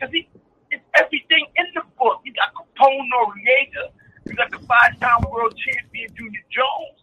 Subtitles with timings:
[0.00, 0.28] because he
[0.70, 2.22] it's everything in the book.
[2.24, 3.90] You got Capone Noreaga,
[4.24, 7.02] you got the five-time world champion Junior Jones,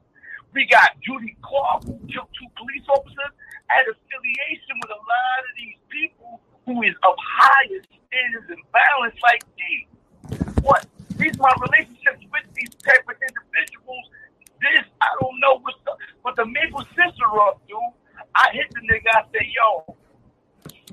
[0.53, 3.33] we got Judy Clark who killed two police officers,
[3.67, 9.19] had affiliation with a lot of these people who is of higher standards and balance
[9.21, 9.87] like me.
[10.63, 10.87] What?
[11.17, 14.05] These my relationships with these type of individuals.
[14.63, 15.93] This I don't know what the
[16.23, 17.77] what the maple sister up, dude.
[18.33, 19.11] I hit the nigga.
[19.11, 19.97] I said, yo,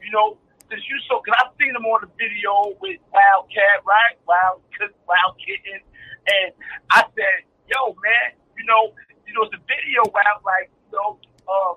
[0.03, 0.39] you know,
[0.71, 4.17] since you so, cause I've seen him on the video with Wildcat, right?
[4.25, 4.65] Wild,
[5.05, 5.81] Wild Kitten,
[6.27, 6.51] and
[6.91, 8.93] I said, yo, man, you know,
[9.29, 11.75] you know, it's a video where like, you know, uh,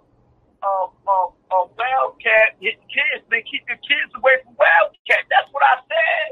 [0.64, 3.24] uh, uh, uh, Wildcat hitting kids.
[3.30, 5.28] They keep the kids away from Wildcat.
[5.30, 6.28] That's what I said.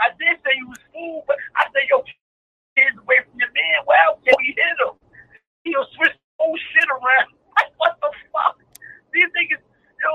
[0.00, 2.00] I did say he was fool, but I said, yo,
[2.76, 3.84] kids away from your man.
[3.84, 4.96] Wildcat, we hit him.
[5.64, 7.36] He'll switch whole shit around.
[7.50, 8.56] Like, what the fuck?
[9.12, 9.60] These niggas,
[10.00, 10.08] yo,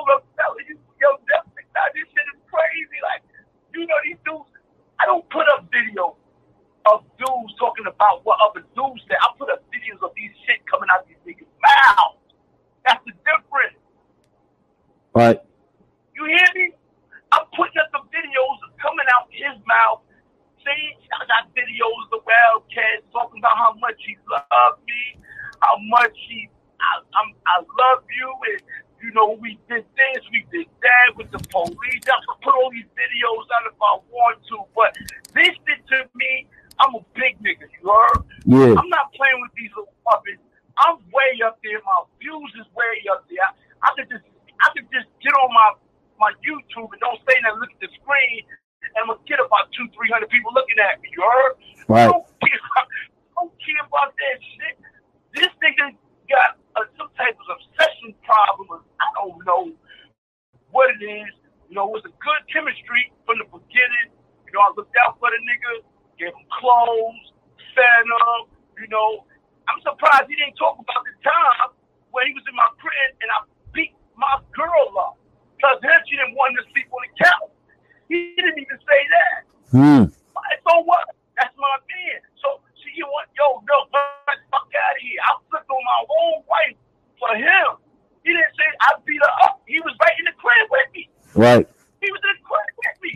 [0.66, 1.45] you, yo, definitely,
[1.76, 3.00] now this shit is crazy.
[3.04, 3.22] Like,
[3.76, 4.50] you know, these dudes,
[4.98, 6.16] I don't put up videos
[6.88, 9.20] of dudes talking about what other dudes say.
[9.20, 12.24] I put up videos of these shit coming out these niggas' mouths.
[12.88, 13.80] That's the difference.
[15.14, 15.42] Right.
[16.16, 16.72] You hear me?
[17.34, 20.06] I'm putting up the videos coming out his mouth.
[20.64, 25.20] See, I got videos of the Wildcat talking about how much he loved me,
[25.60, 26.50] how much he
[26.80, 28.62] I, I'm, I love you, and
[29.06, 32.06] you know we did this, we did that with the police.
[32.10, 34.98] I could put all these videos out if I want to, but
[35.38, 36.50] this did to me.
[36.82, 38.20] I'm a big nigga, you heard?
[38.44, 38.76] Yeah.
[38.76, 40.42] I'm not playing with these little puppets.
[40.76, 41.80] I'm way up there.
[41.86, 43.40] My views is way up there.
[43.80, 44.26] I, I could just,
[44.60, 45.70] I could just get on my
[46.20, 47.64] my YouTube and don't say nothing.
[47.64, 48.44] Look at the screen,
[48.84, 51.16] and I'm get about two, three hundred people looking at me.
[51.16, 51.54] You heard?
[51.88, 52.08] Right.
[52.08, 52.84] I don't care, I
[53.40, 54.76] don't care about that shit.
[55.32, 55.96] This nigga
[56.30, 58.84] got uh, some type of obsession problem.
[59.00, 59.64] I don't know
[60.72, 61.32] what it is.
[61.70, 64.14] You know, it was a good chemistry from the beginning.
[64.46, 65.82] You know, I looked out for the nigga,
[66.20, 67.34] gave him clothes,
[67.74, 68.54] fed him.
[68.78, 69.26] You know,
[69.66, 71.74] I'm surprised he didn't talk about the time
[72.14, 73.40] when he was in my crib and I
[73.74, 75.18] beat my girl up.
[75.58, 77.54] Because then she didn't want to sleep on the couch.
[78.12, 79.40] He didn't even say that.
[79.74, 80.04] Hmm.
[80.66, 81.10] So what?
[81.38, 82.20] That's my man.
[82.96, 85.20] You want, yo, no, get the fuck out of here.
[85.20, 86.80] I flipped on my own wife
[87.20, 87.76] for him.
[88.24, 89.60] He didn't say I beat her up.
[89.68, 91.04] He was right in the crib with me.
[91.36, 91.68] Right.
[92.00, 93.14] He was in the crib with me.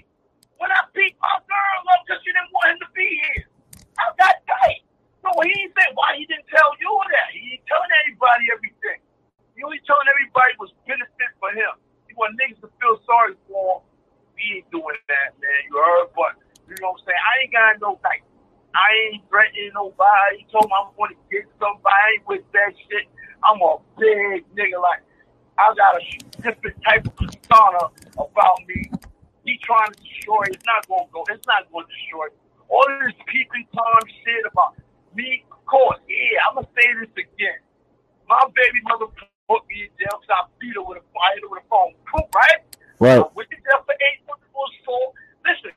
[0.59, 3.47] When I beat my girl up because she didn't want him to be here.
[3.95, 4.83] I got tight.
[5.23, 7.31] So he said why he didn't tell you that.
[7.31, 8.99] He ain't telling anybody everything.
[9.55, 11.79] He only telling everybody was benefit for him.
[12.07, 13.87] He want niggas to feel sorry for him.
[14.35, 15.59] He ain't doing that, man.
[15.71, 16.11] You heard?
[16.15, 17.23] But you know what I'm saying?
[17.23, 18.23] I ain't got no like
[18.75, 20.41] I ain't threatening nobody.
[20.41, 23.09] He told me I'm going to get somebody with that shit.
[23.43, 24.77] I'm a big nigga.
[24.81, 25.01] Like,
[25.57, 26.03] I got a
[26.41, 28.91] different type of persona about me.
[29.45, 30.55] He trying to destroy it.
[30.55, 31.21] It's not going to go.
[31.33, 32.27] It's not going to destroy.
[32.69, 34.77] All this peeping Tom shit about
[35.17, 37.59] me, of course, yeah, I'm going to say this again.
[38.29, 39.09] My baby mother
[39.49, 41.97] put me in jail because I beat her with a fire with a phone.
[42.05, 42.61] Cool, right?
[43.01, 45.17] Right went to jail for eight months for assault.
[45.41, 45.73] Listen,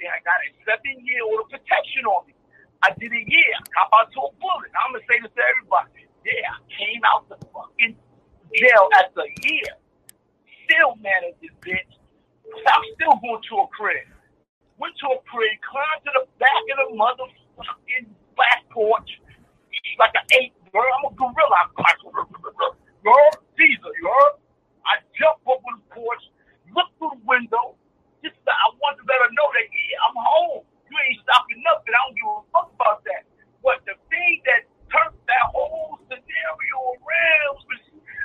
[0.00, 2.32] yeah, I got a seven year order of protection on me.
[2.80, 3.52] I did a year.
[3.52, 4.72] I cop out to a bullet.
[4.72, 6.08] I'm gonna say this to everybody.
[6.24, 7.92] Yeah, I came out the fucking
[8.56, 9.76] jail after a year.
[10.64, 11.92] Still managed this bitch.
[12.48, 14.08] I'm still going to a crib.
[14.80, 18.08] Went to a crib, climbed to the back of the motherfucking
[18.38, 19.20] back porch.
[19.98, 20.86] Like an eight girl.
[20.86, 21.68] I'm a gorilla.
[21.68, 22.00] I'm like,
[23.04, 24.40] girl, Caesar, you heard?
[24.86, 26.24] I jump up on the porch,
[26.72, 27.76] look through the window.
[28.24, 30.64] Just I want to let her know that yeah, I'm home.
[30.90, 31.92] You ain't stopping nothing.
[31.94, 33.22] I don't give a fuck about that.
[33.64, 37.80] But the thing that turned that whole scenario around was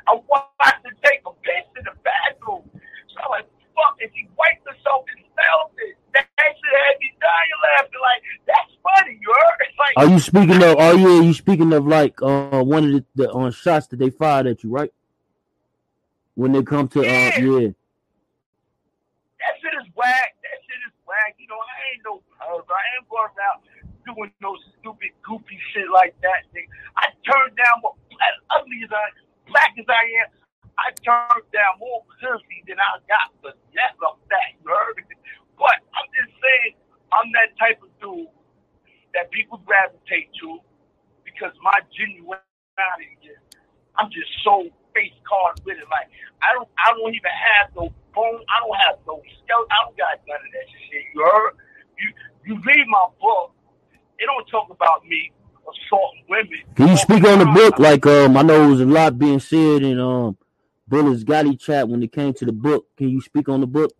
[0.10, 2.66] I watched her take a piss in the bathroom.
[3.14, 3.48] So I'm like,
[3.78, 5.96] fuck, and she wiped herself and felt it.
[6.12, 8.02] That shit had me dying laughing.
[8.02, 9.60] Like, that's funny, you heard?
[9.64, 10.78] It's like, Are you speaking of?
[10.78, 11.20] Are you?
[11.20, 14.48] Are you speaking of like uh one of the, the uh, shots that they fired
[14.48, 14.92] at you, right?
[16.36, 17.40] When they come to uh Yeah.
[17.40, 17.70] yeah,
[19.40, 20.36] that shit is whack.
[20.44, 21.36] That shit is whack.
[21.40, 22.66] You know, I ain't no perv.
[22.68, 23.60] I ain't going around
[24.06, 26.44] doing no stupid, goofy shit like that.
[26.52, 26.68] Nigga.
[26.98, 29.06] I turned down more, as ugly as I,
[29.48, 30.30] black as I am.
[30.78, 34.60] I turned down more pussy than I got, but that's a fact.
[34.60, 35.16] You heard me?
[35.58, 36.76] But I'm just saying,
[37.16, 38.28] I'm that type of dude
[39.16, 40.60] that people gravitate to
[41.26, 43.40] because my genuality is,
[44.00, 45.90] I'm just so face card with it.
[45.92, 46.10] Like
[46.44, 48.42] I don't, I don't even have no bone.
[48.52, 49.72] I don't have no skeleton.
[49.72, 51.04] I don't got none of that shit.
[51.16, 51.54] You heard?
[52.00, 52.08] You,
[52.48, 53.54] you read my book.
[54.20, 55.32] It don't talk about me
[55.66, 56.64] assaulting women.
[56.76, 57.80] Can you speak on the book?
[57.80, 60.38] Like um, I know there was a lot being said in um,
[60.88, 62.88] Bullet's Gotti chat when it came to the book.
[62.98, 63.94] Can you speak on the book?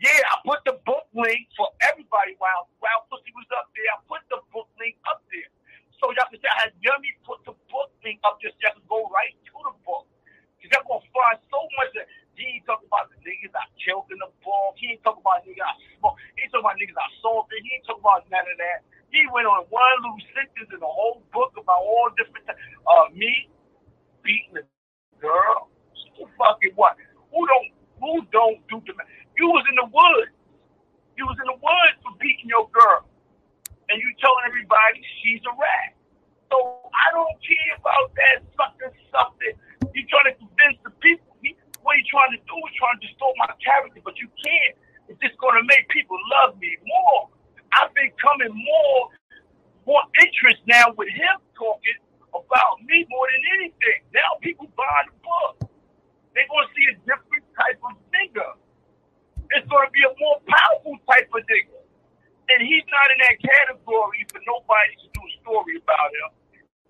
[0.00, 3.88] Yeah, I put the book link for everybody while while Pussy was up there.
[3.88, 4.59] I put the book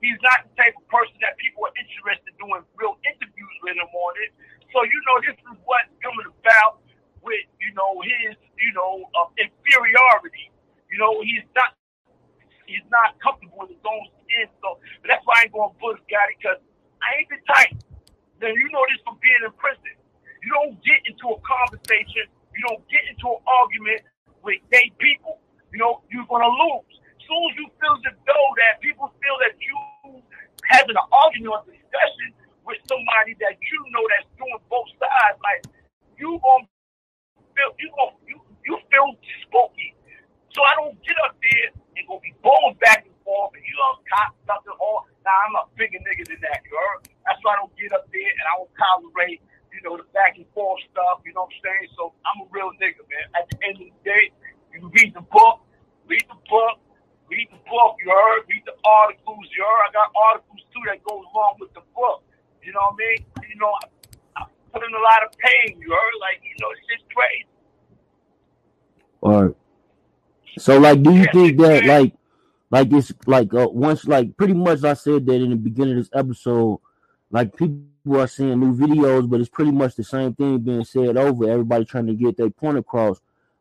[0.00, 3.76] He's not the type of person that people are interested in doing real interviews with
[3.76, 4.32] him on it.
[4.72, 6.80] So, you know, this is what's coming about
[7.20, 10.48] with, you know, his, you know, uh, inferiority.
[10.88, 11.76] You know, he's not
[12.66, 14.46] he's not comfortable in his own skin.
[14.62, 16.60] So that's why I ain't going to bully Gotti because
[17.04, 17.76] I ain't the type.
[18.40, 19.94] Then you know this from being in prison.
[20.42, 22.26] You don't get into a conversation.
[22.56, 24.02] You don't get into an argument
[24.42, 25.40] with gay people
[25.72, 26.94] you know, you're going to lose.
[27.30, 29.78] Soon as you feel the though that people feel that you
[30.66, 32.34] having an argument or discussion
[32.66, 35.62] with somebody that you know that's doing both sides, like
[36.18, 36.66] you gonna
[37.54, 38.36] feel you gonna you,
[38.66, 39.14] you feel
[39.46, 39.94] spooky.
[40.50, 43.78] So I don't get up there and go be going back and forth and you
[43.78, 47.06] don't cop nothing all now I'm a bigger nigga than that, you heard?
[47.28, 49.38] That's why I don't get up there and I don't tolerate,
[49.70, 51.88] you know, the back and forth stuff, you know what I'm saying?
[51.94, 53.26] So I'm a real nigga, man.
[53.36, 54.24] At the end of the day,
[54.72, 55.60] you read the book,
[56.08, 56.80] read the book,
[57.30, 59.82] read the book, you heard, read the articles, you heard.
[59.86, 62.26] I got articles too that goes along with the book.
[62.62, 63.20] You know what I mean?
[63.48, 63.72] You know,
[64.36, 67.06] I, I put in a lot of pain, you heard, like, you know, it's just
[67.14, 67.46] crazy.
[69.20, 69.56] All right.
[70.58, 72.14] So like do you think that like
[72.70, 76.04] like it's like uh, once like pretty much I said that in the beginning of
[76.04, 76.80] this episode,
[77.30, 81.16] like people are seeing new videos, but it's pretty much the same thing being said
[81.16, 81.48] over.
[81.48, 83.20] Everybody trying to get their point across.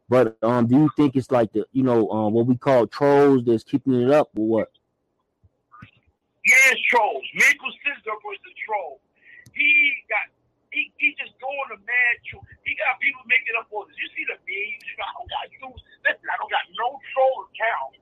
[0.10, 3.46] But um, do you think it's like the you know um, what we call trolls
[3.46, 4.74] that's keeping it up or what?
[6.42, 7.26] Yeah, trolls.
[7.38, 9.00] Maple Scissor was the troll.
[9.54, 9.70] He
[10.10, 10.34] got
[10.74, 12.42] he, he just doing a mad troll.
[12.66, 13.94] He got people making up for this.
[14.02, 14.82] You see the memes?
[14.82, 15.70] You know, I don't got you.
[16.10, 18.02] Listen, I don't got no troll account.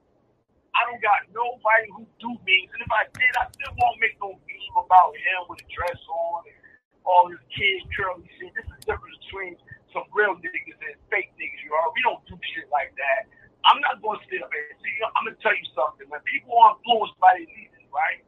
[0.72, 2.72] I don't got nobody who do memes.
[2.72, 6.00] And if I did, I still won't make no meme about him with a dress
[6.08, 6.60] on and
[7.04, 8.56] all his kids curly shit.
[8.56, 9.60] This is the difference between
[9.94, 11.92] some real niggas and fake niggas, you know.
[11.96, 13.32] We don't do shit like that.
[13.66, 14.94] I'm not going to sit up and see.
[14.96, 15.08] You.
[15.16, 16.08] I'm going to tell you something.
[16.08, 18.24] When people are influenced by their leaders, right?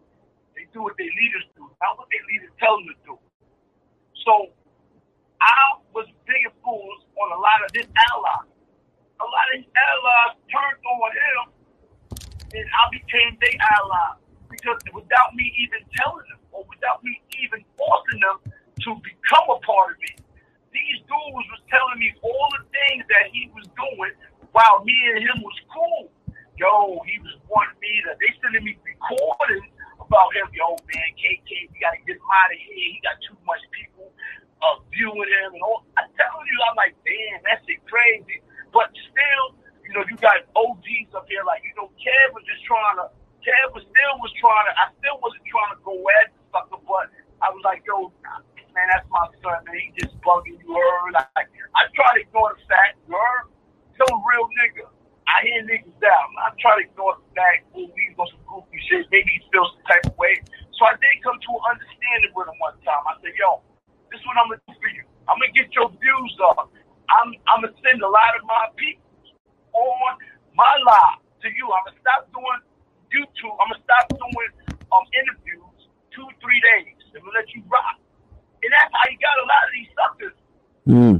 [0.56, 3.16] They do what their leaders do, not what their leaders tell them to do.
[4.28, 4.52] So
[5.40, 8.52] I was big influenced on a lot of his allies.
[9.20, 11.42] A lot of these allies turned on him,
[12.56, 14.20] and I became their ally
[14.52, 18.38] because without me even telling them, or without me even forcing them
[18.84, 20.19] to become a part of me,
[20.71, 24.13] these dudes was telling me all the things that he was doing
[24.51, 26.10] while me and him was cool.
[26.58, 30.50] Yo, he was wanting me to, they sending me recordings about him.
[30.51, 32.75] Yo, man, KK, we got to get him out of here.
[32.75, 34.12] He got too much people
[34.60, 35.55] uh, viewing him.
[35.55, 35.88] And all.
[35.96, 38.44] I'm telling you, I'm like, damn, that's it crazy.
[38.75, 39.46] But still,
[39.88, 41.48] you know, you got OGs up here.
[41.48, 43.08] Like, you know, Kev was just trying to,
[43.39, 46.82] Kev was still was trying to, I still wasn't trying to go at the sucker,
[46.84, 47.08] but
[47.39, 48.12] I was like, yo,
[48.79, 49.75] man, that's my son, man.
[49.75, 51.12] He just bugging you, heard.
[51.36, 53.51] Like, I try to ignore the fact, heard?
[54.00, 54.88] Tell a real nigga.
[55.27, 56.27] I hear niggas down.
[56.39, 59.03] I try to ignore the fact, oh, he's on some goofy shit.
[59.12, 60.39] Maybe he feels some type of way.
[60.79, 63.03] So I did come to an understanding with him one time.
[63.03, 63.59] I said, yo,
[64.09, 65.03] this is what I'm going to do for you.
[65.27, 66.71] I'm going to get your views up.
[67.12, 69.03] I'm, I'm going to send a lot of my people
[69.75, 70.13] on
[70.55, 71.67] my live to you.
[71.67, 72.62] I'm going to stop doing
[73.12, 73.53] YouTube.
[73.59, 74.51] I'm going to stop doing
[74.89, 75.77] um, interviews
[76.15, 76.98] two, three days.
[77.13, 78.00] I'm going to let you rock.
[78.60, 80.36] And that's how you got a lot of these suckers.
[80.84, 81.16] Mm.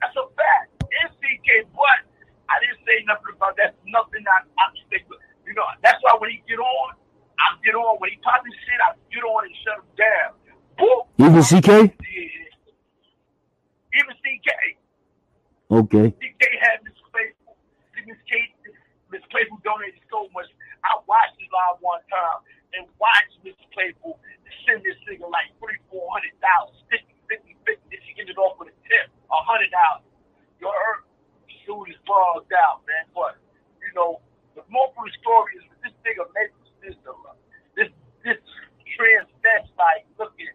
[0.00, 0.72] That's a fact.
[0.88, 2.00] NCK, but
[2.48, 3.76] I didn't say nothing about that.
[3.84, 5.20] Nothing I, I'm stick with.
[5.44, 6.88] You know, that's why when he get on,
[7.36, 8.00] I get on.
[8.00, 10.30] When he his shit, I get on and shut him down.
[10.80, 11.00] Boom.
[11.20, 11.68] Even CK?
[11.92, 12.46] Yeah.
[14.00, 14.48] Even CK.
[15.70, 16.06] Okay.
[16.12, 17.56] CK had Miss Playful.
[18.06, 18.54] Miss Kate,
[19.10, 20.46] Miss Playful donated so much.
[20.84, 22.38] I watched his live one time
[22.76, 24.20] and watched Miss Playful
[24.66, 27.86] send this nigga like three, four hundred dollars, fifty, fifty, fifty.
[27.94, 30.04] If she ended off with a tip, a hundred dollars.
[30.58, 31.06] You heard?
[31.66, 33.10] Dude is bugged out, man.
[33.10, 33.38] But
[33.82, 34.22] you know,
[34.54, 36.94] the moral of the story is this nigga makes this
[37.74, 37.90] this
[38.22, 38.38] this
[38.94, 40.54] transvestite looking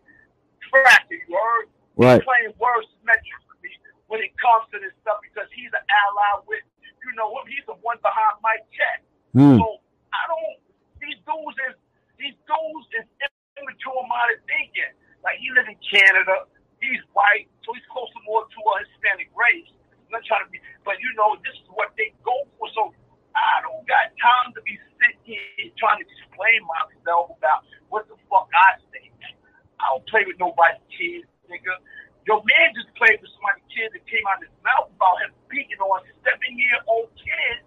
[0.72, 1.68] cracker, you heard?
[2.00, 2.16] Right.
[2.16, 3.76] He's playing worse metrics for me
[4.08, 6.64] when it comes to this stuff because he's an ally with
[7.04, 7.52] you know him.
[7.52, 9.04] He's the one behind Mike Check.
[9.36, 9.60] Hmm.
[9.60, 9.84] So
[10.16, 10.64] I don't.
[11.04, 11.76] These dudes is
[12.52, 13.08] dudes is
[13.56, 14.92] immature minded thinking.
[15.24, 16.50] Like he lives in Canada.
[16.82, 19.70] He's white, so he's closer more to a Hispanic race.
[19.94, 22.66] I'm not trying to be, but you know this is what they go for.
[22.74, 22.90] So
[23.38, 28.18] I don't got time to be sitting here trying to explain myself about what the
[28.28, 29.14] fuck I think.
[29.78, 31.78] I don't play with nobody's kids, nigga.
[32.26, 35.32] Your man just played with somebody's kid that came out of his mouth about him
[35.54, 37.62] beating on a seven year old kid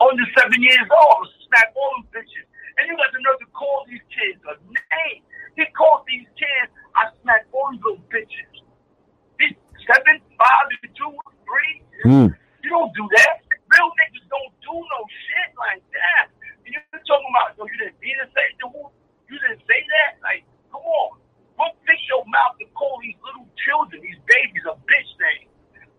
[0.00, 1.28] under seven years old.
[1.48, 2.48] Smack all them bitches.
[2.78, 5.22] And you got the nerve to call these kids a name.
[5.56, 8.52] He called these kids, I smack all these little bitches.
[9.36, 11.12] These seven, five, and two,
[11.44, 11.74] three.
[12.04, 12.28] Hmm.
[12.62, 13.42] You don't do that.
[13.68, 16.30] Real niggas don't do no shit like that.
[16.64, 18.68] And you're talking about, no, you didn't mean to say the?
[18.70, 20.20] You didn't say that?
[20.20, 21.18] Like, come on.
[21.56, 25.48] Don't fix your mouth to call these little children, these babies, a bitch name.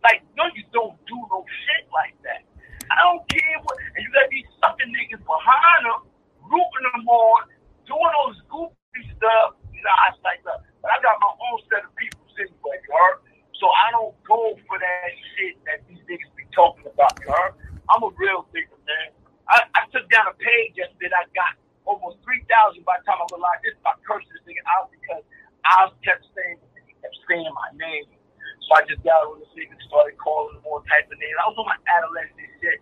[0.03, 2.43] Like, no, you don't do no shit like that.
[2.91, 6.03] I don't care what, and you got these sucking niggas behind them,
[6.45, 7.47] rooting them on,
[7.87, 9.55] doing all this goofy stuff.
[9.71, 12.77] You know, I was like, look, but I got my own set of people anyway,
[12.83, 13.17] you heard?
[13.57, 17.55] So I don't go for that shit that these niggas be talking about, you heard?
[17.87, 19.09] I'm a real nigga, man.
[19.47, 21.53] I, I took down a page yesterday that I got
[21.85, 25.23] almost 3,000 by the time I realized this, I cursed this nigga out because
[25.67, 28.07] I kept saying, he kept saying my name.
[28.67, 31.35] So I just got on the thing and started calling him all type of names.
[31.35, 32.79] I was on my adolescent shit.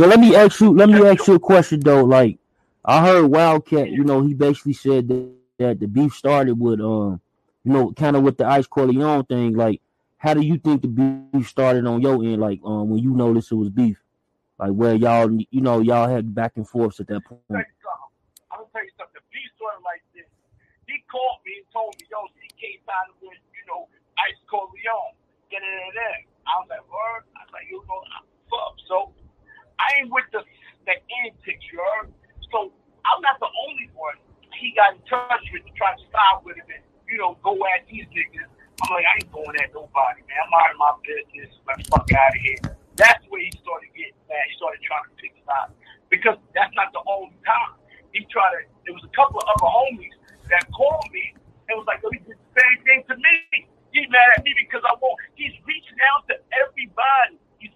[0.00, 0.72] So let me ask you.
[0.72, 2.04] Let me ask you a question though.
[2.04, 2.38] Like
[2.82, 3.90] I heard Wildcat.
[3.90, 5.28] You know, he basically said that,
[5.58, 7.20] that the beef started with um,
[7.64, 9.52] you know, kind of with the Ice Corleone thing.
[9.52, 9.82] Like,
[10.16, 12.40] how do you think the beef started on your end?
[12.40, 14.00] Like, um, when you noticed it was beef,
[14.58, 17.42] like where y'all, you know, y'all had back and forth at that point.
[17.50, 19.20] I'm gonna tell you something.
[19.20, 20.24] The beef started like this.
[20.88, 23.84] He called me and told me, "Yo, CK signed with you know
[24.16, 25.12] Ice Corleone."
[25.52, 26.10] Da da da da.
[26.48, 29.12] I was like, "Word." I was like, "You know, I'm fuck." So
[29.80, 30.44] I ain't with the
[30.84, 32.12] the antics, you heard?
[32.52, 32.72] So
[33.04, 34.16] I'm not the only one
[34.52, 37.56] he got in touch with to try to style with him and, you know, go
[38.10, 38.50] niggas.
[38.80, 40.40] I'm like, I ain't going at nobody, man.
[40.40, 41.52] I'm out of my business.
[41.68, 42.60] Let's fuck out of here.
[42.96, 44.40] That's where he started getting mad.
[44.48, 45.76] He started trying to pick sides.
[46.08, 47.76] Because that's not the only time.
[48.16, 50.16] He tried to, there was a couple of other homies
[50.48, 51.36] that called me
[51.68, 53.68] and was like, yo, he did the same thing to me.
[53.92, 55.18] He's mad at me because I won't.
[55.36, 57.38] He's reaching out to everybody.
[57.62, 57.74] He's,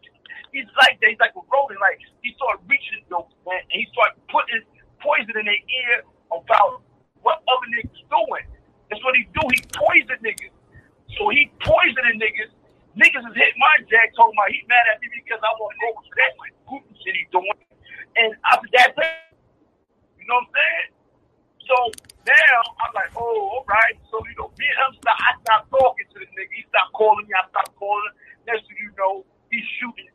[0.50, 1.14] he's like that.
[1.14, 1.78] He's like a rodent.
[1.78, 4.62] Like, he started reaching those, man, and he started putting
[4.98, 6.82] poison in their ear about
[7.22, 8.46] what other niggas doing.
[8.90, 9.42] That's what he do.
[9.52, 10.54] He poison niggas.
[11.18, 12.50] So he poisoning niggas.
[12.94, 15.78] Niggas is hitting my jack talking about he mad at me because I want to
[15.82, 17.58] go with that like goofy shit he doing.
[18.14, 20.90] And after that, you know what I'm saying?
[21.66, 21.76] So
[22.22, 23.98] now I'm like, oh, all right.
[24.10, 25.18] So you know, me and him stop.
[25.18, 26.54] I stopped talking to the nigga.
[26.54, 27.34] He stopped calling me.
[27.88, 30.08] Stopped Next thing you know, he's shooting,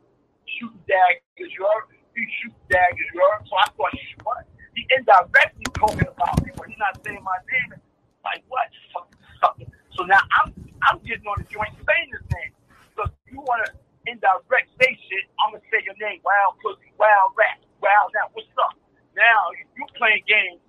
[0.58, 1.50] shooting daggers.
[1.50, 1.90] You heard?
[2.14, 3.06] He's shooting daggers.
[3.14, 3.42] You heard?
[3.50, 4.46] So I thought, what?
[4.74, 7.74] He indirectly talking about me, but he's not saying my name.
[8.22, 8.70] Like what?
[8.94, 9.66] Fucking sucker.
[9.98, 10.54] So now I'm
[10.86, 12.52] I'm getting on the joint saying his name.
[12.94, 13.74] So if you want to
[14.06, 16.22] indirect say shit, I'm gonna say your name.
[16.22, 18.30] Wild pussy, wild rat, wild now.
[18.30, 18.78] What's up?
[19.18, 20.62] Now you, you playing games.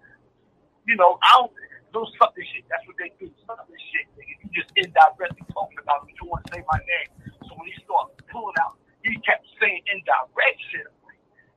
[0.89, 1.53] You know I don't
[1.93, 2.65] do sucker shit.
[2.73, 3.29] That's what they do.
[3.45, 4.33] Sucker shit, nigga.
[4.41, 6.15] You just indirectly talking about me.
[6.17, 7.09] You want to say my name.
[7.45, 10.87] So when he started pulling out, he kept saying indirect shit.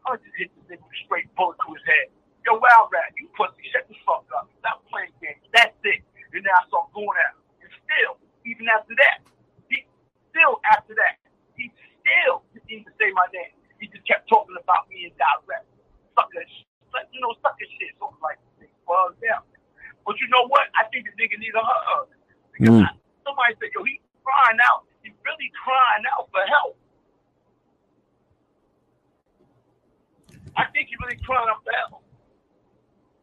[0.04, 2.12] I just hit the nigga with a straight bullet to his head.
[2.44, 4.52] Yo, wild rat, you pussy, shut the fuck up.
[4.60, 5.40] Stop playing games.
[5.56, 6.04] That's it.
[6.36, 7.40] And then I started going at him.
[7.64, 8.12] And still,
[8.44, 9.24] even after that,
[9.72, 9.80] he
[10.28, 11.24] still after that,
[11.56, 11.72] he
[12.04, 13.54] still didn't even say my name.
[13.80, 15.64] He just kept talking about me in direct.
[16.12, 16.68] Sucker shit.
[17.16, 17.96] You know, sucker shit.
[17.96, 18.36] So I'm like,
[18.84, 19.40] well, yeah.
[20.04, 20.68] But you know what?
[20.76, 22.12] I think the nigga need a hug.
[22.52, 22.84] Because Mm.
[22.84, 22.92] I,
[23.24, 24.84] somebody said, yo, he's crying out.
[25.02, 26.76] He's really crying out for help.
[30.56, 32.02] I think he's really crying out help.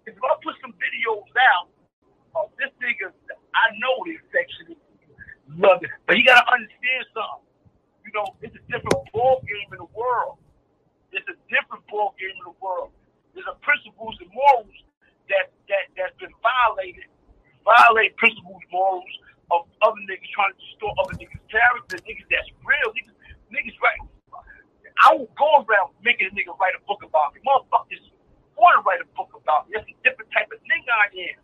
[0.05, 1.71] If I put some videos out
[2.35, 3.13] of this nigga,
[3.55, 4.75] I know the infection
[5.57, 5.91] love it.
[6.07, 7.47] But he gotta understand something.
[8.05, 10.39] You know, it's a different ball game in the world.
[11.11, 12.91] It's a different ball game in the world.
[13.35, 14.75] There's a principles and morals
[15.31, 17.07] that that that's been violated.
[17.63, 19.11] Violate principles, morals
[19.53, 23.10] of other niggas trying to distort other niggas' character, niggas that's real, niggas,
[23.51, 24.01] niggas write.
[25.01, 27.41] I won't go around making a nigga write a book about me.
[27.45, 28.01] Motherfuckers
[28.55, 29.75] want to write a book about me.
[29.75, 31.39] That's a different type of nigga I am.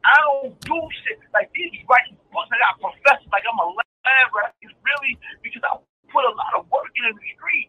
[0.00, 2.48] I don't do shit like these writing books.
[2.48, 4.56] I got professors like I'm a lab rat.
[4.64, 5.76] It's really because I
[6.08, 7.68] put a lot of work in the street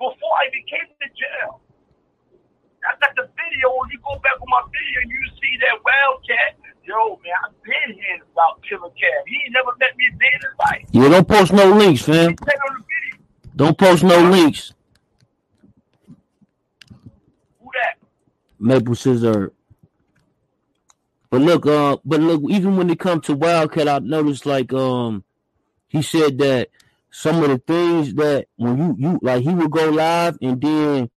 [0.00, 1.60] before I became came jail.
[2.86, 3.66] I got the video.
[3.76, 6.54] When you go back on my video, you see that wildcat
[8.68, 9.24] Killer Cab.
[9.26, 10.88] He ain't never met me a day in his life.
[10.92, 12.30] Yeah, don't post no links, fam.
[12.30, 13.24] He said on the video.
[13.56, 14.72] Don't post no links.
[17.60, 17.98] Who that?
[18.58, 19.52] Maple Scissor.
[21.30, 25.24] But look, uh, but look, even when it comes to Wildcat, I noticed like um
[25.88, 26.68] he said that
[27.10, 31.10] some of the things that when you you like he would go live and then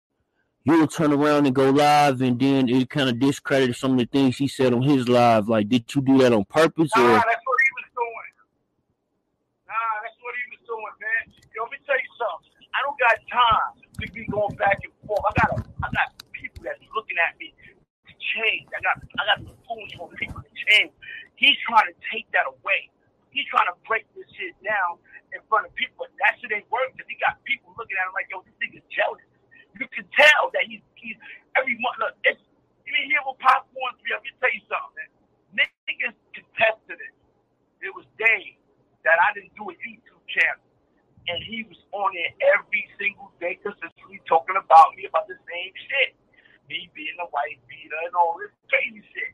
[0.67, 3.99] you would turn around and go live and then it kind of discredited some of
[3.99, 5.47] the things he said on his live.
[5.49, 7.23] Like, did you do that on purpose Nah, or?
[7.23, 8.29] that's what he was doing.
[9.67, 11.23] Nah, that's what he was doing, man.
[11.55, 12.51] Yo, let me tell you something.
[12.75, 13.71] I don't got time
[14.03, 15.23] to be going back and forth.
[15.23, 17.55] I got a, I got people that's looking at me
[18.07, 18.67] to change.
[18.75, 20.91] I got I got fools for people to change.
[21.39, 22.91] He's trying to take that away.
[23.31, 24.99] He's trying to break this shit down
[25.31, 26.05] in front of people.
[26.05, 28.55] But that shit ain't working because he got people looking at him like, yo, this
[28.59, 29.23] nigga's jealous.
[29.77, 31.17] You can tell that he's he's
[31.53, 32.01] every month.
[32.01, 32.41] Look, it's,
[32.85, 33.37] you hear what
[34.01, 34.11] three.
[34.13, 35.09] Let me tell you something,
[35.53, 35.69] man.
[35.85, 37.13] Niggas contest it.
[37.85, 38.57] It was days
[39.05, 40.65] that I didn't do a YouTube channel,
[41.29, 45.73] and he was on it every single day consistently talking about me about the same
[45.87, 46.17] shit.
[46.67, 49.31] Me being a white beater and all this crazy shit.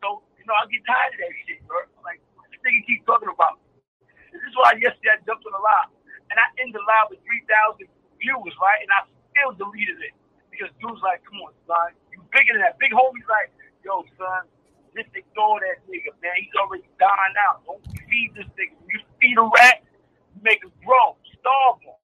[0.00, 1.84] So, you know, I get tired of that shit, bro.
[2.00, 3.84] Like, this nigga keep talking about me.
[4.32, 5.92] This is why yesterday I jumped on the live.
[6.32, 7.84] And I ended the live with 3,000
[8.16, 8.80] viewers, right?
[8.80, 10.14] And I still deleted it.
[10.50, 11.94] Because dude's like, come on, son.
[12.12, 12.76] You bigger than that.
[12.82, 13.54] Big homie's like,
[13.86, 14.44] yo, son,
[14.92, 16.34] just ignore that nigga, man.
[16.36, 17.62] He's already dying out.
[17.64, 18.74] Don't feed this nigga.
[18.82, 19.86] When you feed a rat,
[20.34, 21.16] you make him grow.
[21.38, 21.96] Starve him.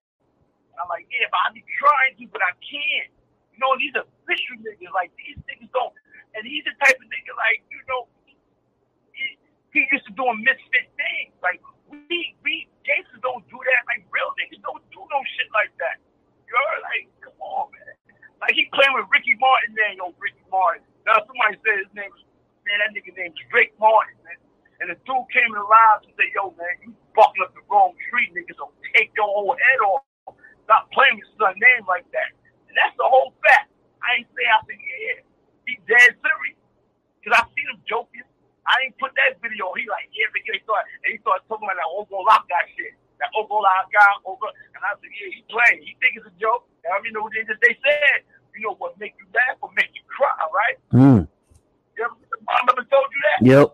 [0.76, 3.10] I'm like, yeah, but I be trying to, but I can't.
[3.52, 4.92] You know, these are vicious niggas.
[4.92, 5.92] Like, these niggas don't.
[6.36, 8.04] And he's the type of nigga, like, you know,
[9.16, 9.40] he,
[9.72, 11.32] he used to doing misfit things.
[11.40, 13.80] Like, we, we gangsters don't do that.
[13.88, 15.96] Like, real niggas don't do no shit like that.
[16.56, 17.92] Know, like, come on, man.
[18.40, 20.00] Like, he playing with Ricky Martin, man.
[20.00, 20.80] Yo, Ricky Martin.
[21.04, 22.24] Now, somebody said his name was,
[22.64, 24.40] man, that nigga name's Drake Martin, man.
[24.80, 27.60] And the dude came in the live and said, yo, man, you fucking up the
[27.68, 28.32] wrong tree.
[28.32, 30.04] Niggas will take your whole head off.
[30.64, 32.32] Stop playing with son name like that.
[32.68, 33.68] And that's the whole fact.
[34.00, 35.20] I ain't say I said, yeah,
[35.68, 36.60] he dead serious.
[37.20, 38.26] Because I seen him joking.
[38.66, 39.70] I ain't put that video.
[39.78, 42.98] He like, yeah, but he started, and he started talking about that Lock guy shit.
[43.22, 44.50] That Ogo Lock guy, Ogo.
[44.76, 45.80] And I said, yeah, he playing.
[45.80, 46.68] He think it's a joke.
[46.84, 48.28] I mean, you know what they, they said?
[48.52, 50.76] You know what make you laugh or make you cry, right?
[50.92, 51.28] Mm.
[52.46, 53.38] Mom ever told you that?
[53.42, 53.68] Yep.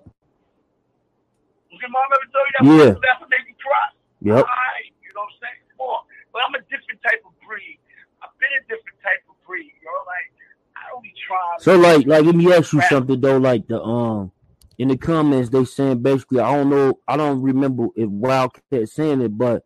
[1.71, 2.65] Your mom ever told you that?
[2.71, 2.93] Yeah.
[3.03, 3.87] That's what make you cry.
[4.23, 4.47] Yep.
[4.47, 4.91] Right.
[5.03, 5.63] You know what I'm saying?
[5.79, 6.01] More.
[6.33, 7.79] But I'm a different type of breed.
[8.23, 9.75] I've been a different type of breed.
[9.83, 10.31] You know, like
[10.79, 11.59] I don't be trying.
[11.61, 14.33] So like like let me ask you something though, like the um
[14.79, 19.21] in the comments they saying basically I don't know I don't remember if Wildcat saying
[19.21, 19.65] it, but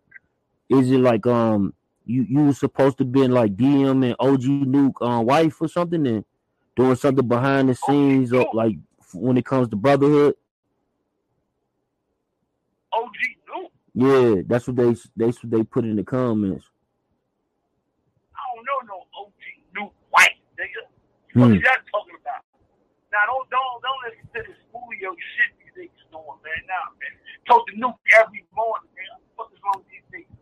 [0.68, 1.74] is it like um
[2.04, 5.68] you you were supposed to be in like DM and OG Nuke um wife or
[5.68, 6.24] something and
[6.76, 8.76] doing something behind the scenes or like
[9.14, 10.34] when it comes to brotherhood?
[12.92, 13.16] OG
[13.48, 13.70] Nuke.
[13.94, 16.66] Yeah, that's what they that's what they put in the comments.
[18.34, 19.42] I don't know no OG
[19.76, 20.84] Nuke white nigga.
[21.32, 21.40] Hmm.
[21.40, 22.44] What is that talking about?
[23.12, 26.60] Now don't don't don't listen to this Julio shit these niggas doing, man.
[26.68, 27.14] Nah, man.
[27.48, 29.16] Talk to Nuke every morning, man.
[29.16, 30.36] What the fuck is wrong with these niggas?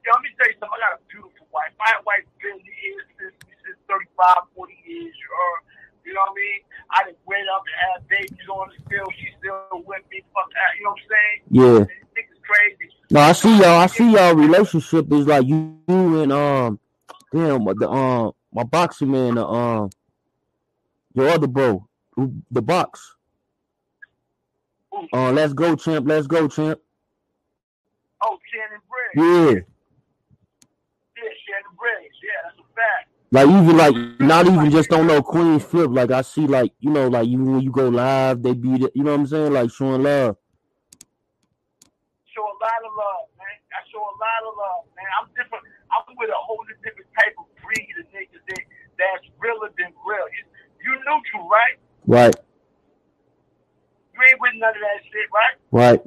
[0.00, 0.80] Yo, let me tell you something.
[0.80, 1.76] I got a beautiful wife.
[1.76, 5.12] My wife been here since since 35, 40 years.
[5.12, 5.62] You heard?
[6.08, 6.60] You know what I mean?
[6.88, 9.08] I done went up and had babies on the still.
[9.20, 10.24] She's still with me.
[10.32, 10.72] Fuck that.
[10.80, 11.39] You know what I'm saying?
[11.50, 11.62] Yeah.
[11.62, 12.92] These niggas crazy.
[13.10, 13.80] No, I see y'all.
[13.80, 16.78] I see y'all relationship is like you, you and um,
[17.34, 19.90] damn the um my boxing man, the um,
[21.14, 21.88] your other bro,
[22.50, 23.16] the box.
[25.12, 26.06] Uh, let's go, champ.
[26.06, 26.78] Let's go, champ.
[28.22, 29.16] Oh, Shannon Briggs.
[29.16, 29.60] Yeah,
[31.16, 32.16] Yeah, Shannon Briggs.
[32.22, 33.08] Yeah, that's a fact.
[33.32, 35.90] like even like not even just on no Queens flip.
[35.92, 38.92] Like I see, like you know, like even when you go live, they be, the-
[38.94, 40.36] you know what I'm saying, like showing love.
[42.34, 43.46] Show a lot of love, man.
[43.72, 45.06] I show a lot of love, man.
[45.20, 45.64] I'm different.
[45.90, 48.64] I'm with a whole different type of breed of niggas that,
[49.00, 50.28] that's realer than real.
[50.28, 50.44] You,
[50.84, 51.80] you neutral, right?
[52.04, 52.36] Right,
[54.12, 55.56] You ain't with none of that shit, right?
[55.72, 56.00] right.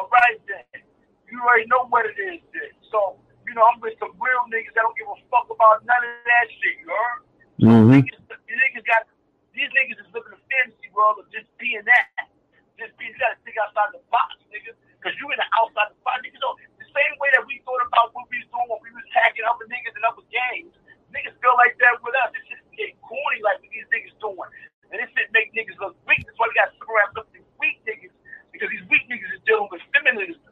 [0.00, 0.80] All right, then.
[1.28, 2.72] You already know what it is, then.
[2.88, 6.00] So, you know, I'm with some real niggas that don't give a fuck about none
[6.00, 7.20] of that shit, you heard?
[7.60, 7.90] Mm-hmm.
[8.00, 9.06] Niggas, these niggas got
[9.54, 12.26] these niggas is living a fantasy world of just being that.
[12.74, 14.74] Just being you gotta think outside the box, nigga.
[14.98, 17.82] Cause you in the outside the box, niggas don't the same way that we thought
[17.90, 20.72] about what we was doing when we was hacking other niggas and other gangs.
[21.10, 22.30] Niggas feel like that with us.
[22.32, 24.50] This shit getting corny like what these niggas doing.
[24.94, 26.22] And this shit make niggas look weak.
[26.22, 28.14] That's why we gotta sit around with these weak niggas.
[28.54, 30.42] Because these weak niggas is dealing with feminism.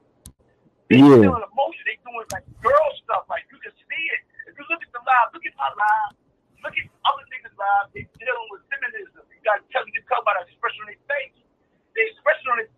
[0.90, 1.22] They Yeah.
[1.22, 1.83] feeling emotion.
[1.87, 3.24] They doing like girl stuff.
[3.31, 4.22] Like you can see it.
[4.50, 6.12] If you look at the live, look at my live,
[6.66, 7.87] look at other niggas' live.
[7.94, 9.22] They dealing with feminism.
[9.31, 11.38] You gotta tell you can tell by the expression on their face.
[11.94, 12.72] The expression on their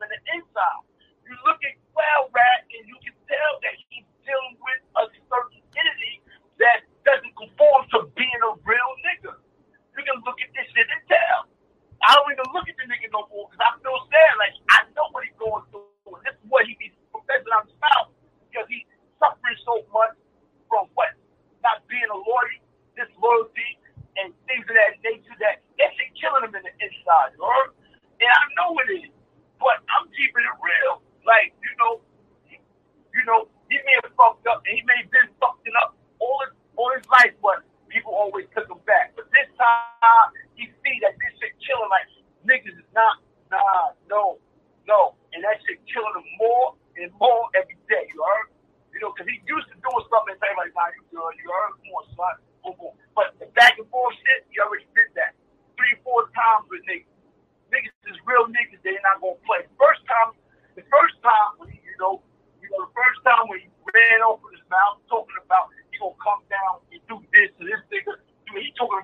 [0.00, 0.99] and
[1.30, 5.62] you look at Wild Rat and you can tell that he's dealing with a certain
[5.78, 6.18] entity
[6.58, 8.10] that doesn't conform to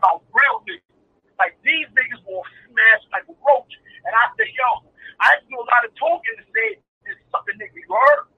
[0.06, 0.86] about real niggas.
[1.34, 3.74] Like these niggas will smash like a roach.
[4.06, 4.86] And I said, yo,
[5.18, 7.74] I do a lot of talking to say this something nigga.
[7.74, 8.30] You heard?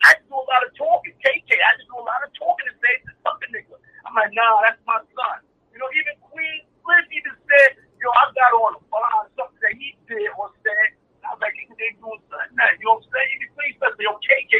[0.00, 1.12] I do a lot of talking.
[1.20, 3.76] KK, I just do a lot of talking to say this something nigga.
[4.08, 5.44] I'm like, nah, that's my son.
[5.76, 9.76] You know, even Queen Liz even said, yo, I got on a bond, something that
[9.76, 10.96] he did or said.
[11.20, 12.80] I was like, he ain't doing something that.
[12.80, 13.30] You know what I'm saying?
[13.36, 14.54] Even Queen said, yo, KK,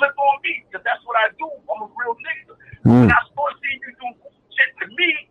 [0.00, 1.46] flip on me, because that's what I do.
[1.68, 2.56] I'm a real nigga.
[2.88, 3.04] Mm.
[3.04, 4.16] When I start seeing you doing
[4.48, 5.28] shit to me,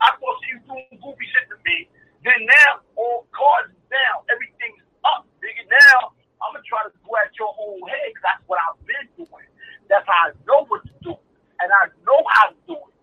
[0.00, 1.88] I start seeing you doing goofy shit to me,
[2.24, 5.64] then now all cards down, everything's up, nigga.
[5.68, 9.06] Now I'm gonna try to go at your old head because that's what I've been
[9.16, 9.48] doing.
[9.88, 11.12] That's how I know what to do,
[11.60, 12.94] and I know how to do it.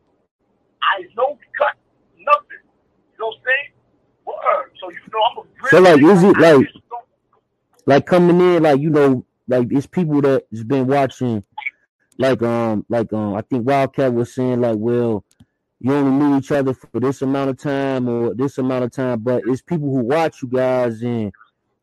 [0.82, 1.76] I know cut
[2.18, 2.64] nothing.
[3.14, 3.72] You know what I'm saying?
[4.26, 4.72] Word.
[4.80, 5.70] So you know I'm a.
[5.70, 6.68] So like, is it like,
[7.86, 11.44] like coming in, like you know, like it's people that's been watching,
[12.18, 15.24] like um, like um, I think Wildcat was saying like, well,
[15.80, 19.20] you only knew each other for this amount of time or this amount of time,
[19.20, 21.32] but it's people who watch you guys and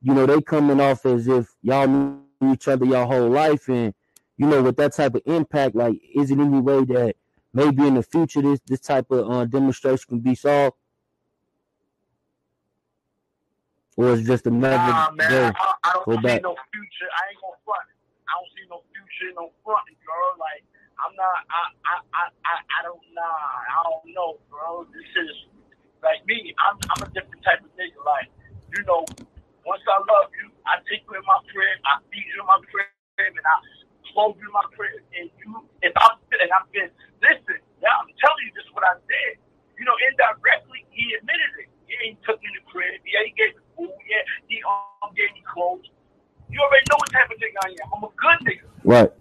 [0.05, 2.21] you know, they coming off as if y'all knew
[2.53, 3.95] each other your whole life, and
[4.37, 7.17] you know, with that type of impact, like, is it any way that
[7.55, 10.77] maybe in the future this this type of uh, demonstration can be solved,
[13.97, 15.53] or it's just another nah, man, day?
[15.59, 16.43] I, I don't see back.
[16.43, 17.09] no future.
[17.09, 17.89] I ain't gonna front.
[18.29, 20.37] I don't see no future, no front, girl.
[20.39, 20.65] Like,
[20.99, 21.39] I'm not.
[21.51, 23.03] I, I, I, I, don't.
[23.13, 24.87] Nah, I don't know, bro.
[24.95, 25.35] This is
[26.03, 26.55] like me.
[26.61, 27.99] I'm, I'm a different type of nigga.
[28.05, 28.31] Like,
[28.75, 29.03] you know,
[29.67, 32.61] once I love you, I take you in my crib, I feed you in my
[32.69, 33.57] crib, and I
[34.13, 35.03] clothe you in my crib.
[35.19, 38.95] And you, if I'm and I've been listen, now I'm telling you this what I
[39.09, 39.41] did.
[39.75, 41.69] You know, indirectly he admitted it.
[41.91, 43.03] Yeah, he took me to crib.
[43.03, 43.99] Yeah, he gave me food.
[44.07, 45.91] Yeah, he um, gave me clothes.
[46.49, 47.89] You already know what type of nigga I am.
[47.91, 48.67] I'm a good nigga.
[48.87, 49.13] Right.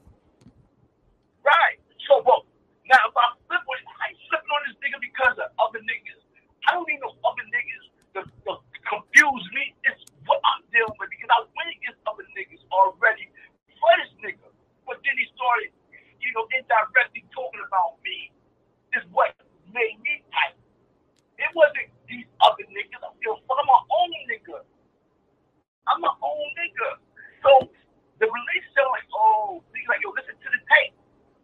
[1.44, 1.78] Right.
[2.08, 2.48] So, but
[2.88, 6.24] now if I flip on, I ain't on this nigga because of other niggas.
[6.68, 8.52] I don't need no other niggas to, to
[8.88, 9.76] confuse me.
[9.84, 13.28] It's what I'm dealing with because I went against other niggas already
[13.76, 14.48] for this nigga.
[14.88, 15.76] But then he started,
[16.24, 18.32] you know, indirectly talking about me.
[18.94, 19.34] Is what
[19.74, 20.54] made me tight.
[21.42, 23.02] It wasn't these other niggas.
[23.02, 23.58] I feel fuck.
[23.58, 24.62] I'm my own nigga.
[25.90, 26.90] I'm my own nigga.
[27.42, 27.52] So
[28.22, 30.94] the relationship, like, oh, he's like, yo, listen to the tape.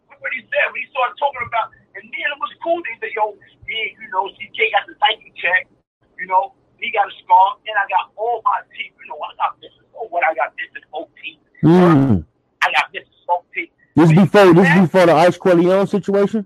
[0.08, 2.80] Look what he said when he started talking about, and me and him was cool.
[2.86, 3.36] He said, yo,
[3.68, 5.68] yeah, you know, CK got the Nike check.
[6.16, 8.96] You know, he got a scar, and I got all my teeth.
[8.96, 9.74] You know, I got this.
[9.98, 11.40] Oh, what I got this is OT.
[11.64, 12.24] Mm.
[12.64, 13.72] I got this is OT.
[13.96, 16.42] This before this that, before the Ice Corleone situation.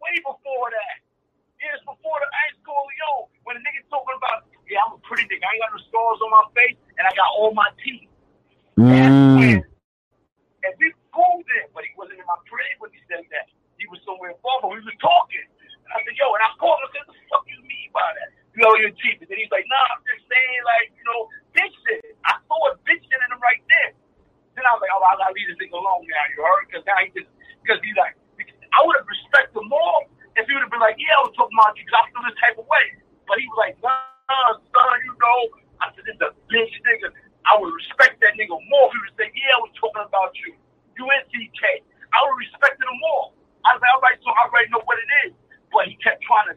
[0.00, 0.96] Way before that.
[1.60, 5.44] Years before the Ice Corleone, when the nigga talking about, yeah, I'm a pretty nigga.
[5.44, 8.08] I ain't got no scars on my face, and I got all my teeth.
[8.80, 9.60] Mm.
[10.64, 13.52] and we pulled it, but he wasn't in my crib when he said that.
[13.76, 15.44] He was somewhere far, but we was talking.
[15.44, 18.08] And I said, yo, and I called him and said, the fuck you mean by
[18.20, 18.30] that?
[18.54, 19.22] you know, your teeth.
[19.22, 21.20] And then he's like, nah, I'm just saying, like, you know,
[21.54, 22.18] bitch shit.
[22.26, 23.92] I saw a bitch shit in him right there.
[24.58, 24.66] Then
[25.30, 26.64] I was like, I gotta leave this thing alone now, you heard?
[26.66, 27.30] Because now he just,
[27.62, 28.14] because he's like,
[28.70, 30.06] I would have respected him more
[30.38, 32.22] if he would have been like, yeah, I was talking about you because I feel
[32.22, 32.86] this type of way.
[33.26, 35.40] But he was like, nah, son, you know.
[35.82, 37.10] I said, this is a bitch nigga.
[37.48, 40.30] I would respect that nigga more if he would say, yeah, I was talking about
[40.38, 40.54] you.
[40.98, 41.82] You and CK.
[42.14, 43.34] I would have respected him more.
[43.66, 45.32] I was like, all right, so I already know what it is.
[45.74, 46.56] But he kept trying to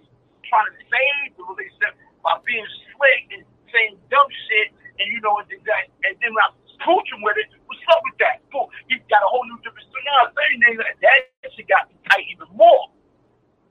[0.50, 3.42] trying to save the relationship by being slick and
[3.74, 4.70] saying dumb shit,
[5.02, 5.62] and you know, and then,
[6.06, 8.44] and then when I approach him with it, what's up with that?
[8.52, 9.88] Boom, he got a whole new different.
[9.88, 12.92] So now I'm saying that that shit got me tight even more.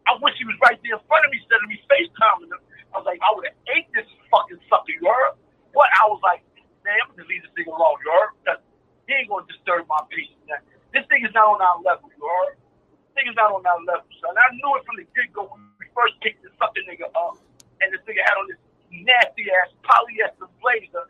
[0.09, 2.63] I wish he was right there in front of me instead of me FaceTiming him.
[2.91, 5.39] I was like, I would have ate this fucking sucker, you heard?
[5.77, 6.43] But I was like,
[6.83, 8.33] man, I'm gonna leave this thing alone, you heard?
[8.43, 8.61] Because
[9.07, 10.33] he ain't gonna disturb my peace.
[10.49, 10.61] Man.
[10.91, 12.57] This thing is not on our level, you heard?
[12.57, 14.35] This thing is not on our level, son.
[14.35, 17.39] I knew it from the get go when we first picked this sucker nigga up
[17.81, 18.61] and this nigga had on this
[18.93, 21.09] nasty ass polyester blazer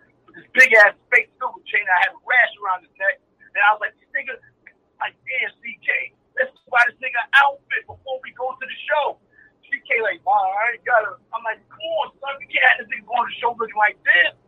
[0.63, 1.83] big ass fake silver chain.
[1.83, 4.39] I had a rash around his neck, and I was like, this nigga,
[5.03, 9.19] like, damn, CK, let's buy this nigga outfit before we go to the show.
[9.67, 11.19] CK like, wow, I ain't gotta.
[11.35, 13.75] I'm like, come on, son, you can't have this nigga going to the show looking
[13.75, 14.39] like this.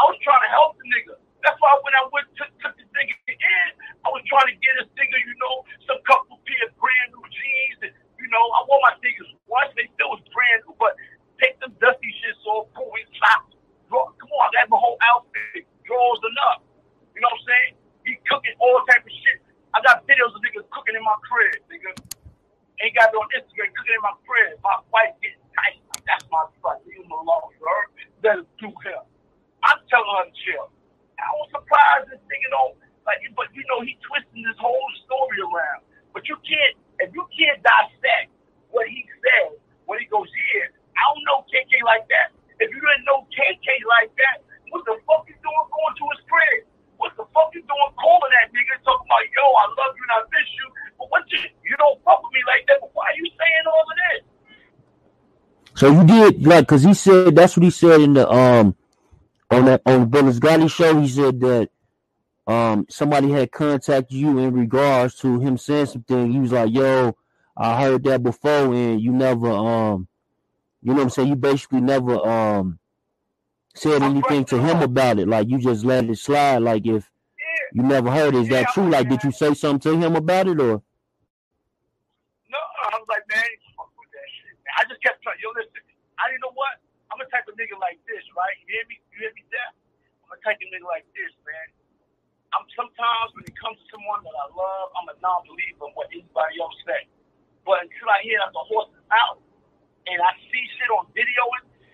[0.00, 1.20] I was trying to help the nigga.
[1.44, 3.68] That's why when I went to took this nigga in,
[4.00, 7.26] I was trying to get this nigga, you know, some couple pair of brand new
[7.28, 7.78] jeans.
[7.84, 10.96] And, you know, I wore my sneakers once, they still was brand new, but
[11.36, 13.54] take them dusty shits off, pull his socks.
[13.92, 16.66] Come on, I got my whole outfit, drawers enough.
[17.14, 17.72] You know what I'm saying?
[18.08, 18.12] He
[18.58, 19.38] all type of shit.
[19.70, 21.90] I got videos of niggas cooking in my crib, nigga.
[22.82, 24.58] Ain't got it on Instagram cooking in my crib.
[24.66, 25.78] My wife getting tight.
[26.04, 26.82] That's my son.
[26.84, 27.88] Leave him alone, you heard?
[28.20, 29.02] Let him do him.
[29.62, 30.68] I'm telling her to chill.
[31.16, 32.76] I was surprised this nigga don't
[33.06, 35.86] like, but you know he twisting this whole story around.
[36.12, 38.34] But you can't if you can't dissect
[38.74, 42.34] what he said when he goes, yeah, I don't know KK like that.
[42.60, 46.22] If you didn't know KK like that, what the fuck you doing going to his
[46.28, 46.62] crib?
[46.96, 50.14] What the fuck you doing calling that nigga talking about, yo, I love you and
[50.14, 50.66] I miss you,
[50.98, 53.64] but what you, you don't fuck with me like that, but why are you saying
[53.66, 54.22] all of this?
[55.84, 58.74] So you did like, cause he said that's what he said in the um
[59.50, 60.98] on that on the Bullets Gotti show.
[60.98, 61.68] He said that
[62.46, 66.32] um somebody had contacted you in regards to him saying something.
[66.32, 67.14] He was like, "Yo,
[67.54, 70.08] I heard that before, and you never um,
[70.80, 71.28] you know what I'm saying?
[71.28, 72.78] You basically never um
[73.74, 75.28] said anything to him about it.
[75.28, 76.62] Like you just let it slide.
[76.62, 77.10] Like if
[77.74, 78.88] you never heard, is that true?
[78.88, 80.80] Like did you say something to him about it or?"
[82.48, 82.58] No,
[82.90, 83.44] I was like, man,
[83.76, 84.56] fuck with that shit.
[84.64, 84.72] Man.
[84.78, 85.13] I just kept trying.
[85.13, 85.13] Yo, listen,
[86.24, 86.80] I didn't know what.
[87.12, 88.56] I'm a type of nigga like this, right?
[88.64, 88.96] You hear me?
[89.12, 89.76] You hear me, Dad?
[90.24, 91.68] I'm a type of nigga like this, man.
[92.56, 96.08] I'm sometimes when it comes to someone that I love, I'm a non-believer in what
[96.08, 97.04] anybody else say.
[97.68, 99.44] But until I hear that the horse is out,
[100.08, 101.44] and I see shit on video,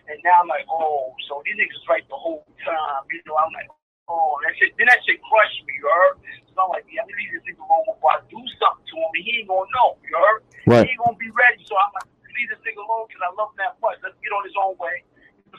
[0.06, 3.02] and now I'm like, oh, so these niggas right the whole time.
[3.10, 3.66] You know, I'm like,
[4.06, 4.78] oh, that shit.
[4.78, 6.22] Then that shit crushed me, you heard?
[6.54, 8.94] So I'm like, yeah, I'm gonna leave this nigga alone before I do something to
[8.94, 10.40] him, and he ain't gonna know, you heard?
[10.70, 10.86] Right.
[10.86, 11.62] He ain't gonna be ready.
[11.66, 12.09] So I'm like,
[12.40, 14.00] leave this nigga alone because I love him that much.
[14.00, 15.04] Let's get on his own way.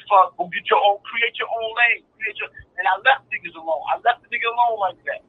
[0.10, 2.50] Fuck, go get your own, create your own lane, create your.
[2.80, 3.84] And I left niggas alone.
[3.92, 5.22] I left the nigga alone like that.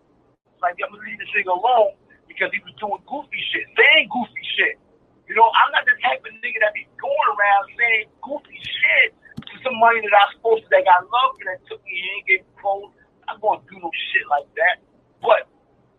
[0.48, 4.08] It's like I'm gonna leave this nigga alone because he was doing goofy shit, saying
[4.08, 4.80] goofy shit.
[5.28, 9.14] You know, I'm not the type of nigga that be going around saying goofy shit
[9.38, 12.42] to somebody that I supposed to that got love and that took me in, gave
[12.46, 12.94] me clothes.
[13.26, 14.82] I'm gonna do no shit like that.
[15.22, 15.50] But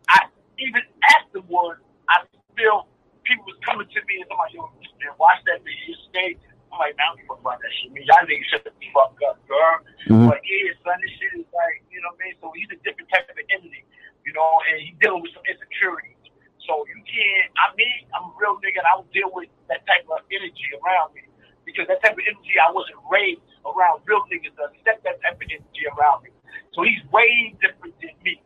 [0.08, 0.28] I
[0.60, 0.84] even
[1.20, 2.24] afterwards, I
[2.56, 2.88] feel
[3.28, 4.72] people was coming to me and somebody, yo,
[5.04, 6.40] man, watch that video, stay.
[6.72, 8.08] I'm like, I don't fuck about that shit, man.
[8.08, 9.76] Y'all niggas shut the fuck up, girl.
[10.10, 10.32] Mhm.
[10.32, 12.36] But yeah, son, this shit is like, you know what I mean?
[12.42, 13.86] So he's a different type of entity,
[14.26, 16.18] you know, and he's dealing with some insecurities.
[16.66, 19.84] So you can't, I mean, I'm a real nigga and I don't deal with that
[19.86, 21.28] type of energy around me.
[21.68, 25.40] Because that type of energy, I wasn't raised around real niggas to accept that type
[25.40, 26.32] of energy around me.
[26.74, 28.42] So he's way different than me.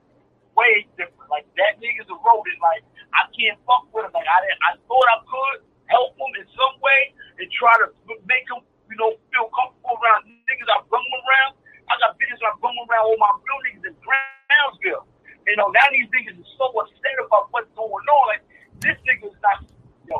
[0.54, 1.30] Way different.
[1.32, 2.60] Like that nigga's a rodent.
[2.60, 2.84] Like
[3.16, 4.14] I can't fuck with him.
[4.14, 7.88] Like I didn't, I thought I could help him in some way and try to
[8.28, 11.54] make him, you know, feel comfortable around niggas I brung him around.
[11.88, 15.06] I got niggas I brung around all my real niggas in Brownsville.
[15.48, 18.24] You uh, know, now these niggas are so upset about what's going on.
[18.36, 18.44] Like
[18.84, 19.64] this nigga's not,
[20.04, 20.20] you know,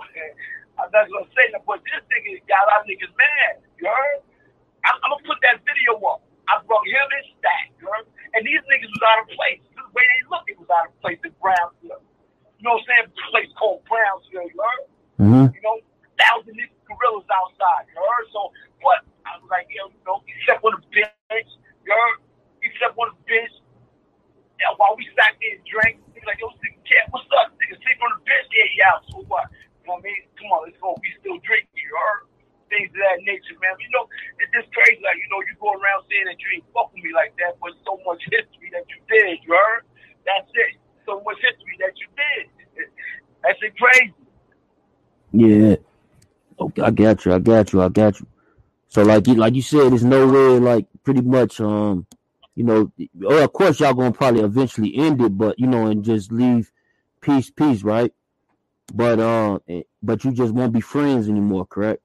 [0.80, 3.60] I'm not gonna say that, but this nigga got our niggas mad.
[3.76, 4.24] You heard?
[4.88, 6.24] I'm, I'm gonna put that video up.
[6.48, 8.08] I brought him and Stack, you heard?
[8.40, 9.60] And these niggas was out of place.
[9.76, 12.00] The way they look, it was out of place in Brownsville.
[12.00, 13.12] You know what I'm saying?
[13.12, 14.88] A place called Brownsville, you heard?
[15.18, 15.50] Mm-hmm.
[15.50, 15.78] You know,
[16.18, 18.28] thousand niggas gorillas outside, you heard?
[18.30, 18.54] So
[18.86, 19.02] what?
[19.26, 21.50] I was like, yo, you know, except on the bench,
[21.86, 22.18] you heard?
[22.62, 23.54] Except on the bench.
[24.58, 27.54] Yeah, while we sat there and drank, he was like, yo, nigga, cat, what's up?
[27.62, 28.48] Nigga, sleep on the bench?
[28.50, 29.50] Yeah, yeah, so what?
[29.86, 30.22] You know what I mean?
[30.38, 30.98] Come on, let's go.
[30.98, 32.26] We still drinking, you heard?
[32.74, 33.78] Things of that nature, man.
[33.80, 34.10] You know,
[34.42, 35.00] it's just crazy.
[35.00, 37.56] Like, you know, you go around saying that you ain't fuck with me like that,
[37.62, 39.86] but so much history that you did, you heard?
[40.26, 40.82] That's it.
[41.08, 42.44] So much history that you did.
[43.46, 44.17] That's it crazy.
[45.38, 45.76] Yeah.
[46.60, 47.34] Okay, I got you.
[47.34, 47.82] I got you.
[47.84, 48.28] I got you.
[48.88, 52.08] So like you like you said, no way like pretty much um
[52.56, 52.92] you know
[53.24, 56.72] or of course y'all gonna probably eventually end it, but you know and just leave
[57.22, 58.12] peace peace right.
[58.94, 59.60] But uh
[60.02, 62.02] but you just won't be friends anymore, correct?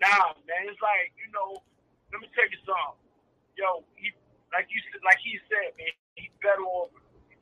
[0.00, 1.62] Nah, man, it's like you know.
[2.12, 2.98] Let me tell you something.
[3.58, 4.10] Yo, he
[4.52, 6.90] like you said, like he said, man, he's better off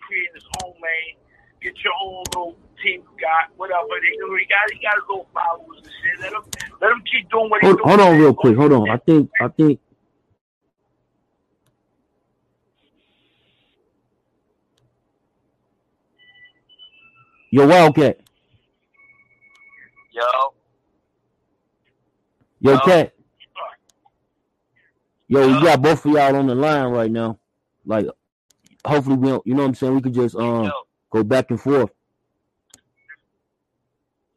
[0.01, 1.17] creating his own lane.
[1.63, 3.89] Get your own little team you got, whatever.
[4.01, 4.37] They do.
[4.39, 6.21] He got, he got his little followers and shit.
[6.23, 6.45] Let him,
[6.81, 7.89] let him keep doing what he's Hold, doing.
[7.89, 8.57] hold on real quick.
[8.57, 8.91] Hold on.
[8.91, 9.81] I think I think
[17.51, 18.21] Yo, Wildcat.
[20.13, 20.23] Yo,
[22.61, 22.79] Yo, Yo.
[22.79, 23.15] Cat.
[25.29, 27.39] Yo, we got both of y'all on the line right now.
[27.85, 28.07] Like,
[28.87, 29.95] hopefully we don't, you know what I'm saying?
[29.95, 30.71] We could just um Yo,
[31.11, 31.91] go back and forth.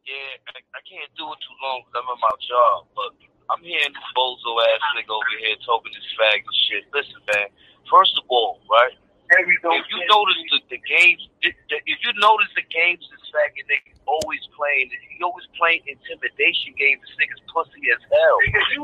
[0.06, 3.10] yeah, I, I can't do it too long because I'm on my job, but
[3.48, 6.84] I'm hearing this bozo ass nigga over here talking this fag and shit.
[6.92, 7.48] Listen, man.
[7.88, 8.96] First of all, right?
[9.32, 9.72] there we go.
[9.72, 13.64] If you notice the, the games, the, the, if you notice the games this faggot
[13.70, 17.00] nigga always playing, he always playing intimidation games.
[17.00, 18.36] This nigga's pussy as hell.
[18.44, 18.82] Because you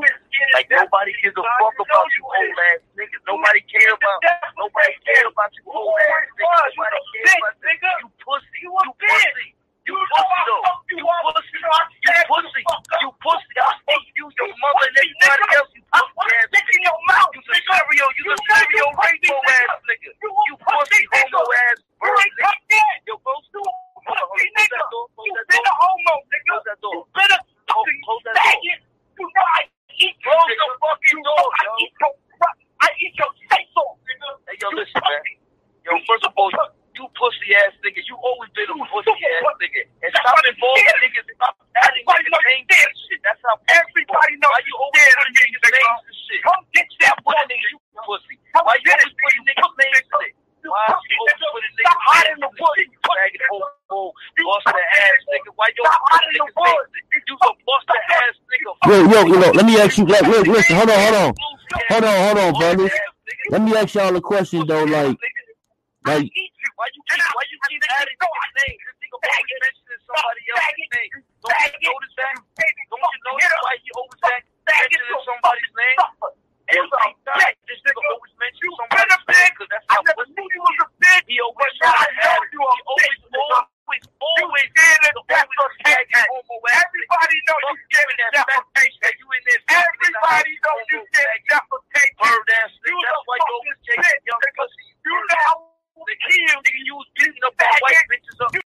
[0.53, 3.21] Like nobody gives a fuck about you old ass niggas.
[3.29, 4.19] Nobody care about.
[4.57, 6.49] Nobody care about you old ass nigga.
[6.49, 7.67] You Nobody bitch, about that.
[7.69, 7.91] nigga.
[8.01, 8.57] You pussy.
[8.65, 9.33] You You a bitch.
[9.33, 9.47] pussy.
[9.89, 10.63] You pussy though.
[10.93, 11.49] you pussy.
[11.57, 12.63] You know I You stabbed you pussy.
[12.65, 12.97] the.
[13.01, 13.55] You pussy.
[13.57, 15.57] I fuck you, your mother, and everybody nigga.
[15.57, 15.71] else.
[15.75, 16.85] You pussy ass stick in nigga.
[16.85, 17.73] your mouth, You nigga.
[17.73, 18.05] stereo.
[18.17, 19.67] You know stereo rainbow nigga.
[19.67, 20.11] ass nigga.
[20.21, 21.53] You pussy, homo nigga.
[21.67, 22.51] ass You bird nigga.
[23.07, 23.73] Yo, close You door.
[23.73, 23.73] a
[24.05, 24.37] Hold on, hold on.
[24.37, 24.77] pussy, nigga.
[24.77, 25.05] that door.
[25.15, 25.71] Close You that been door.
[25.71, 26.55] a homo, nigga.
[26.65, 26.93] That door.
[26.95, 28.43] You been a fucking Close that door.
[28.45, 28.79] faggot.
[29.19, 29.61] You know I
[29.99, 30.65] eat Close nigga.
[30.69, 32.13] the fucking door, I eat your.
[32.81, 34.29] I eat your face off, nigga.
[34.47, 35.23] Hey, yo, listen, man.
[35.85, 36.51] Yo, first of all,
[36.99, 38.03] you pussy ass nigga.
[38.05, 39.63] You always been a You pussy ass pussy.
[39.63, 39.83] nigga.
[40.03, 41.01] And That's stop involving scared.
[41.01, 41.27] niggas.
[41.39, 43.21] Stop adding Everybody niggas know names and shit.
[43.23, 46.41] That's how Everybody knows Why you you always scared putting niggas niggas, names and shit?
[46.43, 48.35] Come get that What pussy, nigga you you pussy?
[48.53, 50.35] Come Why you always it, putting niggas names in it?
[50.67, 51.51] Why you always nigga.
[51.51, 52.89] putting Stop hiding names the in pussy, it?
[53.05, 53.49] Faggot, nigga.
[53.49, 55.33] homo, You busted ass nigga.
[55.33, 55.51] nigga.
[55.55, 56.99] Why you always hiding putting the niggas names pussy.
[56.99, 57.23] in it?
[57.29, 58.71] You some busted ass nigga.
[58.85, 60.05] Yo, yo, yo, let me ask you.
[60.05, 61.35] Like, look, listen, hold on, hold on,
[61.89, 63.01] hold on, hold on, brothers.
[63.49, 64.85] Let me ask y'all a question though.
[64.85, 65.17] Like,